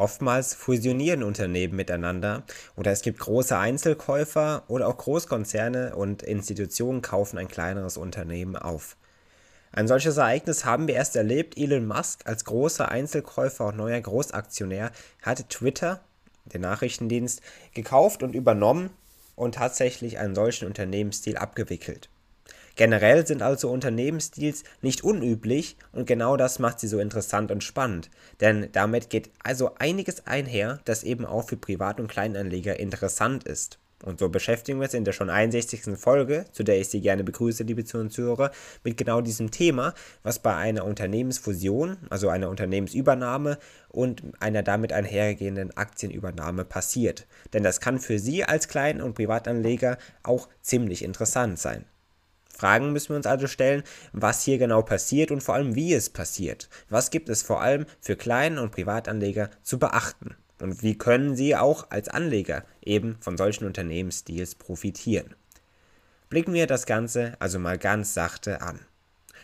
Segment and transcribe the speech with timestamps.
[0.00, 2.44] Oftmals fusionieren Unternehmen miteinander
[2.74, 8.96] oder es gibt große Einzelkäufer oder auch Großkonzerne und Institutionen kaufen ein kleineres Unternehmen auf.
[9.72, 11.58] Ein solches Ereignis haben wir erst erlebt.
[11.58, 16.00] Elon Musk als großer Einzelkäufer und neuer Großaktionär hatte Twitter,
[16.46, 17.42] den Nachrichtendienst,
[17.74, 18.88] gekauft und übernommen
[19.36, 22.08] und tatsächlich einen solchen Unternehmensstil abgewickelt.
[22.76, 28.10] Generell sind also Unternehmensstils nicht unüblich und genau das macht sie so interessant und spannend,
[28.40, 33.78] denn damit geht also einiges einher, das eben auch für Privat- und Kleinanleger interessant ist.
[34.02, 35.98] Und so beschäftigen wir uns in der schon 61.
[35.98, 38.50] Folge, zu der ich Sie gerne begrüße, liebe Zuhörer,
[38.82, 43.58] mit genau diesem Thema, was bei einer Unternehmensfusion, also einer Unternehmensübernahme
[43.90, 47.26] und einer damit einhergehenden Aktienübernahme passiert.
[47.52, 51.84] Denn das kann für Sie als Klein- und Privatanleger auch ziemlich interessant sein.
[52.56, 56.10] Fragen müssen wir uns also stellen, was hier genau passiert und vor allem wie es
[56.10, 56.68] passiert.
[56.88, 60.36] Was gibt es vor allem für Klein- und Privatanleger zu beachten?
[60.60, 65.34] Und wie können sie auch als Anleger eben von solchen Unternehmensstils profitieren?
[66.28, 68.80] Blicken wir das Ganze also mal ganz sachte an.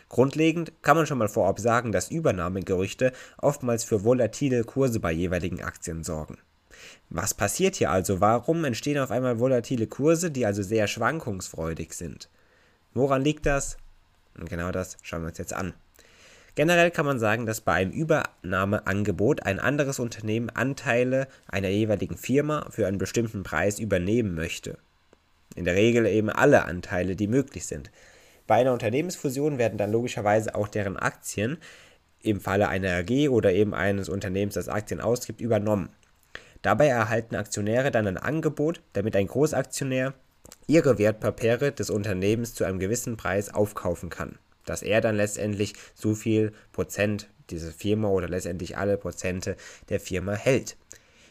[0.09, 5.61] Grundlegend kann man schon mal vorab sagen, dass Übernahmegerüchte oftmals für volatile Kurse bei jeweiligen
[5.61, 6.37] Aktien sorgen.
[7.09, 8.21] Was passiert hier also?
[8.21, 12.29] Warum entstehen auf einmal volatile Kurse, die also sehr schwankungsfreudig sind?
[12.97, 13.77] Woran liegt das?
[14.39, 15.73] Und genau das schauen wir uns jetzt an.
[16.55, 22.65] Generell kann man sagen, dass bei einem Übernahmeangebot ein anderes Unternehmen Anteile einer jeweiligen Firma
[22.71, 24.79] für einen bestimmten Preis übernehmen möchte.
[25.55, 27.91] In der Regel eben alle Anteile, die möglich sind.
[28.47, 31.59] Bei einer Unternehmensfusion werden dann logischerweise auch deren Aktien
[32.23, 35.89] im Falle einer AG oder eben eines Unternehmens, das Aktien ausgibt, übernommen.
[36.63, 40.15] Dabei erhalten Aktionäre dann ein Angebot, damit ein Großaktionär
[40.67, 46.13] ihre Wertpapiere des Unternehmens zu einem gewissen Preis aufkaufen kann, dass er dann letztendlich so
[46.13, 49.55] viel Prozent dieser Firma oder letztendlich alle Prozente
[49.89, 50.75] der Firma hält.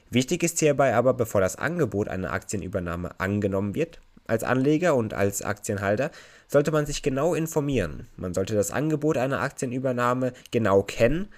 [0.08, 5.42] Wichtig ist hierbei aber, bevor das Angebot einer Aktienübernahme angenommen wird, als Anleger und als
[5.42, 6.10] Aktienhalter
[6.48, 8.06] sollte man sich genau informieren.
[8.16, 11.28] Man sollte das Angebot einer Aktienübernahme genau kennen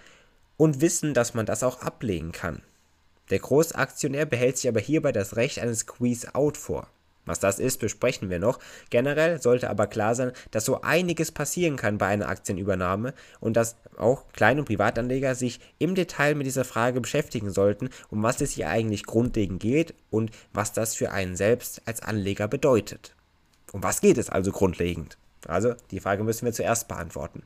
[0.57, 2.63] und wissen, dass man das auch ablehnen kann.
[3.31, 6.89] Der Großaktionär behält sich aber hierbei das Recht eines Squeeze-Out vor.
[7.29, 8.59] Was das ist, besprechen wir noch.
[8.91, 13.77] Generell sollte aber klar sein, dass so einiges passieren kann bei einer Aktienübernahme und dass
[13.97, 18.53] auch Klein- und Privatanleger sich im Detail mit dieser Frage beschäftigen sollten, um was es
[18.53, 23.15] hier eigentlich grundlegend geht und was das für einen selbst als Anleger bedeutet.
[23.73, 25.19] Um was geht es also grundlegend?
[25.47, 27.43] Also, die Frage müssen wir zuerst beantworten.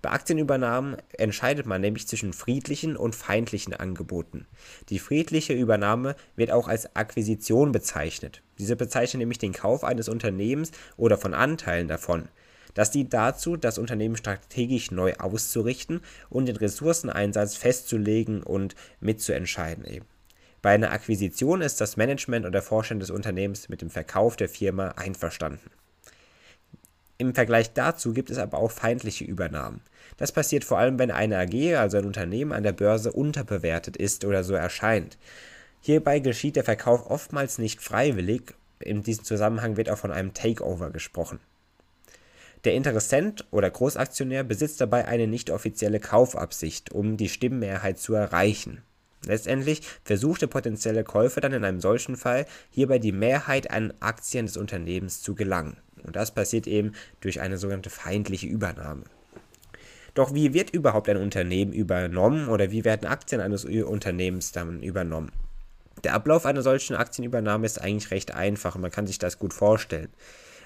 [0.00, 4.46] Bei Aktienübernahmen entscheidet man nämlich zwischen friedlichen und feindlichen Angeboten.
[4.90, 8.42] Die friedliche Übernahme wird auch als Akquisition bezeichnet.
[8.58, 12.28] Diese bezeichnet nämlich den Kauf eines Unternehmens oder von Anteilen davon.
[12.74, 20.06] Das dient dazu, das Unternehmen strategisch neu auszurichten und den Ressourceneinsatz festzulegen und mitzuentscheiden eben.
[20.62, 24.48] Bei einer Akquisition ist das Management und der Vorstand des Unternehmens mit dem Verkauf der
[24.48, 25.70] Firma einverstanden.
[27.20, 29.80] Im Vergleich dazu gibt es aber auch feindliche Übernahmen.
[30.18, 34.24] Das passiert vor allem, wenn eine AG, also ein Unternehmen an der Börse, unterbewertet ist
[34.24, 35.18] oder so erscheint.
[35.80, 38.54] Hierbei geschieht der Verkauf oftmals nicht freiwillig.
[38.78, 41.40] In diesem Zusammenhang wird auch von einem Takeover gesprochen.
[42.64, 48.82] Der Interessent oder Großaktionär besitzt dabei eine nicht offizielle Kaufabsicht, um die Stimmenmehrheit zu erreichen.
[49.26, 54.46] Letztendlich versucht der potenzielle Käufer dann in einem solchen Fall hierbei die Mehrheit an Aktien
[54.46, 55.76] des Unternehmens zu gelangen.
[56.04, 59.04] Und das passiert eben durch eine sogenannte feindliche Übernahme.
[60.14, 65.30] Doch wie wird überhaupt ein Unternehmen übernommen oder wie werden Aktien eines Unternehmens dann übernommen?
[66.04, 69.52] Der Ablauf einer solchen Aktienübernahme ist eigentlich recht einfach und man kann sich das gut
[69.52, 70.08] vorstellen.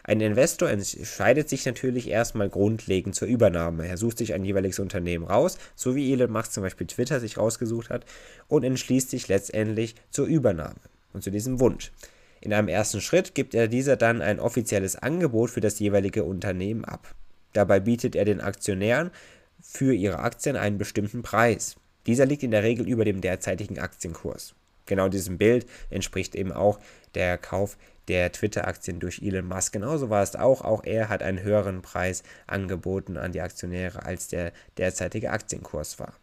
[0.05, 3.87] Ein Investor entscheidet sich natürlich erstmal grundlegend zur Übernahme.
[3.87, 7.39] Er sucht sich ein jeweiliges Unternehmen raus, so wie Elon Musk zum Beispiel Twitter sich
[7.39, 8.05] rausgesucht hat,
[8.49, 10.81] und entschließt sich letztendlich zur Übernahme
[11.13, 11.93] und zu diesem Wunsch.
[12.43, 16.85] In einem ersten Schritt gibt er dieser dann ein offizielles Angebot für das jeweilige Unternehmen
[16.85, 17.15] ab.
[17.53, 19.13] Dabei bietet er den Aktionären
[19.61, 21.77] für ihre Aktien einen bestimmten Preis.
[22.07, 24.57] Dieser liegt in der Regel über dem derzeitigen Aktienkurs.
[24.87, 26.81] Genau diesem Bild entspricht eben auch
[27.15, 27.79] der Kauf
[28.09, 29.73] der Twitter-Aktien durch Elon Musk.
[29.73, 30.63] Genauso war es auch.
[30.63, 36.15] Auch er hat einen höheren Preis angeboten an die Aktionäre, als der derzeitige Aktienkurs war.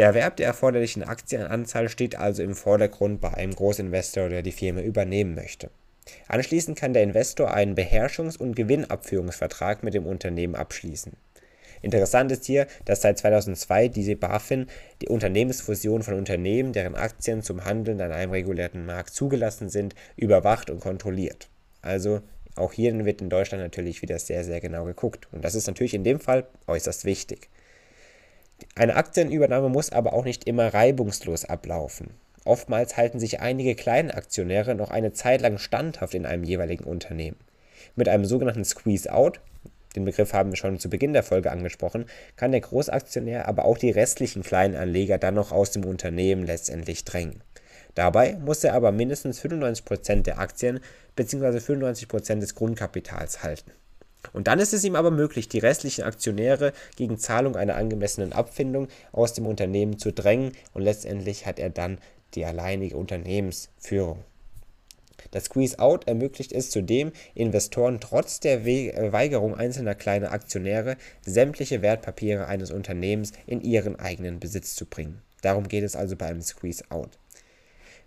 [0.00, 4.80] Der Erwerb der erforderlichen Aktienanzahl steht also im Vordergrund bei einem Großinvestor, der die Firma
[4.80, 5.68] übernehmen möchte.
[6.26, 11.12] Anschließend kann der Investor einen Beherrschungs- und Gewinnabführungsvertrag mit dem Unternehmen abschließen.
[11.82, 14.68] Interessant ist hier, dass seit 2002 diese BaFin
[15.02, 20.70] die Unternehmensfusion von Unternehmen, deren Aktien zum Handeln an einem regulierten Markt zugelassen sind, überwacht
[20.70, 21.50] und kontrolliert.
[21.82, 22.22] Also
[22.56, 25.28] auch hier wird in Deutschland natürlich wieder sehr, sehr genau geguckt.
[25.30, 27.50] Und das ist natürlich in dem Fall äußerst wichtig.
[28.74, 32.10] Eine Aktienübernahme muss aber auch nicht immer reibungslos ablaufen.
[32.44, 37.36] Oftmals halten sich einige kleine Aktionäre noch eine Zeit lang standhaft in einem jeweiligen Unternehmen.
[37.96, 39.40] Mit einem sogenannten Squeeze-Out,
[39.96, 43.76] den Begriff haben wir schon zu Beginn der Folge angesprochen, kann der Großaktionär aber auch
[43.76, 47.42] die restlichen kleinen Anleger dann noch aus dem Unternehmen letztendlich drängen.
[47.94, 50.80] Dabei muss er aber mindestens 95% der Aktien
[51.16, 51.58] bzw.
[51.58, 53.72] 95% des Grundkapitals halten.
[54.32, 58.88] Und dann ist es ihm aber möglich, die restlichen Aktionäre gegen Zahlung einer angemessenen Abfindung
[59.12, 61.98] aus dem Unternehmen zu drängen und letztendlich hat er dann
[62.34, 64.24] die alleinige Unternehmensführung.
[65.32, 72.46] Das Squeeze-Out ermöglicht es zudem, Investoren trotz der äh, Weigerung einzelner kleiner Aktionäre sämtliche Wertpapiere
[72.46, 75.22] eines Unternehmens in ihren eigenen Besitz zu bringen.
[75.42, 77.18] Darum geht es also bei einem Squeeze-Out.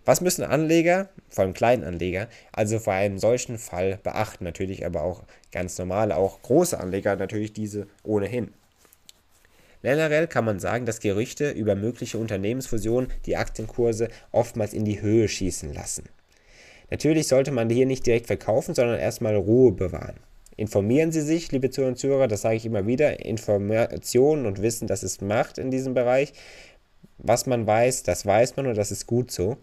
[0.04, 4.44] Was müssen Anleger, vor allem Kleinanleger, also vor einem solchen Fall beachten?
[4.44, 8.52] Natürlich aber auch ganz normale, auch große Anleger natürlich diese ohnehin.
[9.82, 15.28] Generell kann man sagen, dass Gerüchte über mögliche Unternehmensfusionen die Aktienkurse oftmals in die Höhe
[15.28, 16.04] schießen lassen.
[16.90, 20.16] Natürlich sollte man hier nicht direkt verkaufen, sondern erstmal Ruhe bewahren.
[20.56, 23.24] Informieren Sie sich, liebe Zuhörer und Zuhörer, das sage ich immer wieder.
[23.24, 26.32] Informationen und Wissen, das ist Macht in diesem Bereich.
[27.18, 29.56] Was man weiß, das weiß man und das ist gut so.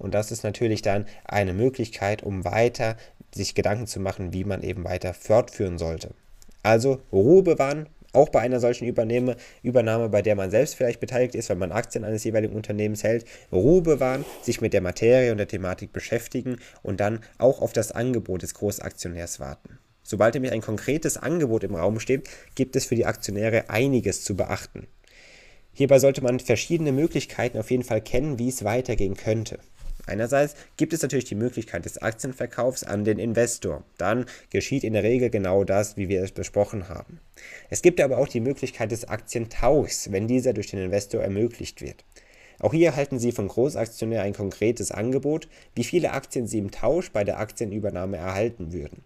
[0.00, 2.96] Und das ist natürlich dann eine Möglichkeit, um weiter
[3.34, 6.10] sich Gedanken zu machen, wie man eben weiter fortführen sollte.
[6.62, 11.34] Also Ruhe bewahren, auch bei einer solchen Übernahme, Übernahme, bei der man selbst vielleicht beteiligt
[11.34, 15.38] ist, weil man Aktien eines jeweiligen Unternehmens hält, Ruhe bewahren, sich mit der Materie und
[15.38, 19.78] der Thematik beschäftigen und dann auch auf das Angebot des Großaktionärs warten.
[20.02, 24.34] Sobald nämlich ein konkretes Angebot im Raum steht, gibt es für die Aktionäre einiges zu
[24.34, 24.88] beachten.
[25.72, 29.60] Hierbei sollte man verschiedene Möglichkeiten auf jeden Fall kennen, wie es weitergehen könnte.
[30.10, 33.84] Einerseits gibt es natürlich die Möglichkeit des Aktienverkaufs an den Investor.
[33.96, 37.20] Dann geschieht in der Regel genau das, wie wir es besprochen haben.
[37.68, 42.04] Es gibt aber auch die Möglichkeit des Aktientauschs, wenn dieser durch den Investor ermöglicht wird.
[42.58, 47.12] Auch hier erhalten Sie vom Großaktionär ein konkretes Angebot, wie viele Aktien Sie im Tausch
[47.12, 49.04] bei der Aktienübernahme erhalten würden.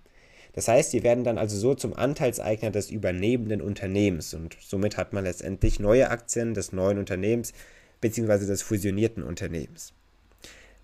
[0.54, 5.12] Das heißt, Sie werden dann also so zum Anteilseigner des übernehmenden Unternehmens und somit hat
[5.12, 7.52] man letztendlich neue Aktien des neuen Unternehmens
[8.00, 8.46] bzw.
[8.46, 9.92] des fusionierten Unternehmens.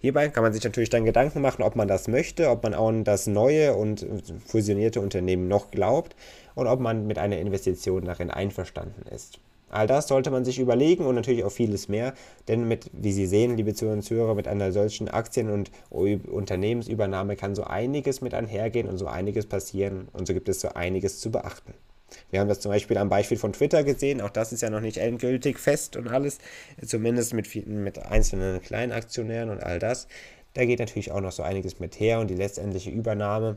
[0.01, 3.05] Hierbei kann man sich natürlich dann Gedanken machen, ob man das möchte, ob man an
[3.05, 4.07] das neue und
[4.47, 6.17] fusionierte Unternehmen noch glaubt
[6.55, 9.41] und ob man mit einer Investition darin einverstanden ist.
[9.69, 12.15] All das sollte man sich überlegen und natürlich auch vieles mehr,
[12.49, 17.37] denn mit, wie Sie sehen, liebe Zuhörer und Zuhörer, mit einer solchen Aktien- und Unternehmensübernahme
[17.37, 21.21] kann so einiges mit einhergehen und so einiges passieren und so gibt es so einiges
[21.21, 21.75] zu beachten.
[22.31, 24.21] Wir haben das zum Beispiel am Beispiel von Twitter gesehen.
[24.21, 26.39] Auch das ist ja noch nicht endgültig fest und alles.
[26.85, 30.09] Zumindest mit, mit einzelnen kleinen Aktionären und all das.
[30.55, 33.57] Da geht natürlich auch noch so einiges mit her und die letztendliche Übernahme.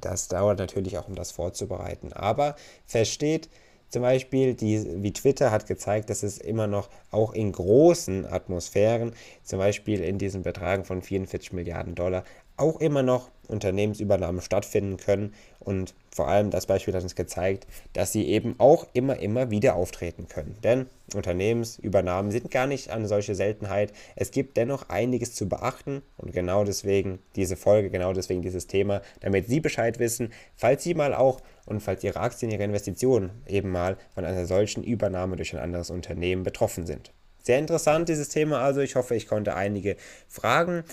[0.00, 2.12] Das dauert natürlich auch, um das vorzubereiten.
[2.12, 3.48] Aber versteht,
[3.88, 9.14] zum Beispiel, die, wie Twitter hat gezeigt, dass es immer noch auch in großen Atmosphären,
[9.44, 12.24] zum Beispiel in diesen Betragen von 44 Milliarden Dollar,
[12.58, 15.34] auch immer noch Unternehmensübernahmen stattfinden können.
[15.58, 19.74] Und vor allem das Beispiel hat uns gezeigt, dass sie eben auch immer, immer wieder
[19.74, 20.56] auftreten können.
[20.62, 23.92] Denn Unternehmensübernahmen sind gar nicht eine solche Seltenheit.
[24.16, 29.02] Es gibt dennoch einiges zu beachten und genau deswegen diese Folge, genau deswegen dieses Thema,
[29.20, 33.70] damit Sie Bescheid wissen, falls Sie mal auch und falls Ihre Aktien, Ihre Investitionen eben
[33.70, 37.12] mal von einer solchen Übernahme durch ein anderes Unternehmen betroffen sind.
[37.42, 38.80] Sehr interessant dieses Thema also.
[38.80, 39.96] Ich hoffe, ich konnte einige
[40.28, 40.84] Fragen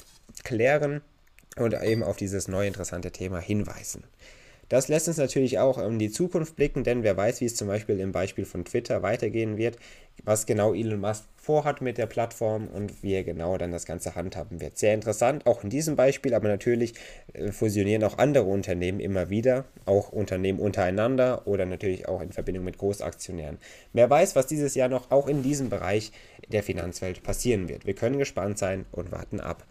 [0.44, 1.02] klären
[1.58, 4.04] und eben auf dieses neue interessante Thema hinweisen.
[4.70, 7.68] Das lässt uns natürlich auch in die Zukunft blicken, denn wer weiß, wie es zum
[7.68, 9.78] Beispiel im Beispiel von Twitter weitergehen wird,
[10.24, 14.16] was genau Elon Musk vorhat mit der Plattform und wie er genau dann das Ganze
[14.16, 14.80] handhaben wird.
[14.80, 16.96] Sehr interessant, auch in diesem Beispiel, aber natürlich
[17.34, 22.66] äh, fusionieren auch andere Unternehmen immer wieder, auch Unternehmen untereinander oder natürlich auch in Verbindung
[22.66, 23.60] mit Großaktionären.
[23.94, 26.12] Wer weiß, was dieses Jahr noch auch in diesem Bereich
[26.52, 27.86] der Finanzwelt passieren wird.
[27.86, 29.64] Wir können gespannt sein und warten ab.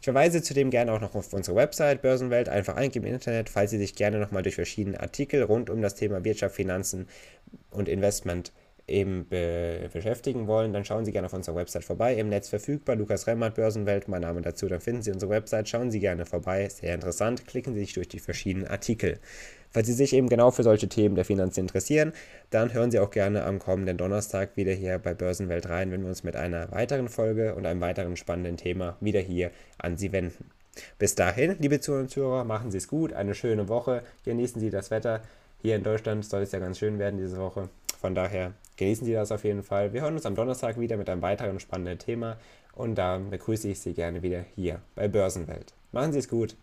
[0.00, 3.70] Ich verweise zudem gerne auch noch auf unsere Website Börsenwelt, einfach eingeben im Internet, falls
[3.70, 7.06] Sie sich gerne nochmal durch verschiedene Artikel rund um das Thema Wirtschaft, Finanzen
[7.70, 8.50] und Investment
[8.90, 12.14] eben be beschäftigen wollen, dann schauen Sie gerne auf unserer Website vorbei.
[12.14, 14.68] Im Netz verfügbar, Lukas Remmert, Börsenwelt, mein Name dazu.
[14.68, 16.68] Dann finden Sie unsere Website, schauen Sie gerne vorbei.
[16.68, 17.46] Sehr interessant.
[17.46, 19.18] Klicken Sie sich durch die verschiedenen Artikel.
[19.72, 22.12] Falls Sie sich eben genau für solche Themen der Finanzen interessieren,
[22.50, 26.08] dann hören Sie auch gerne am kommenden Donnerstag wieder hier bei Börsenwelt rein, wenn wir
[26.08, 30.50] uns mit einer weiteren Folge und einem weiteren spannenden Thema wieder hier an Sie wenden.
[30.98, 34.70] Bis dahin, liebe Zuhörer und Zuhörer, machen Sie es gut, eine schöne Woche, genießen Sie
[34.70, 35.22] das Wetter.
[35.62, 37.68] Hier in Deutschland soll es ja ganz schön werden diese Woche.
[38.00, 39.92] Von daher genießen Sie das auf jeden Fall.
[39.92, 42.38] Wir hören uns am Donnerstag wieder mit einem weiteren spannenden Thema
[42.72, 45.74] und da begrüße ich Sie gerne wieder hier bei Börsenwelt.
[45.92, 46.56] Machen Sie es gut.